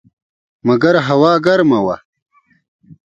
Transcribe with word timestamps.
مګر 0.67 0.95
هوا 1.07 1.33
ګرمه 1.45 1.79
وه. 1.85 1.95